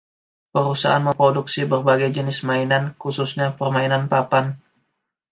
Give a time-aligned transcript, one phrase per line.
[0.53, 4.45] Perusahaan memproduksi berbagai jenis mainan, khususnya permainan papan.